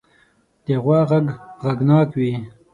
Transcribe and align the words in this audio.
د 0.65 0.67
غوا 0.83 0.99
غږ 1.09 1.25
غږناک 1.63 2.09
وي. 2.19 2.33